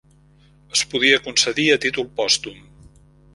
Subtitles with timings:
[0.77, 2.59] Es podia concedir a títol pòstum.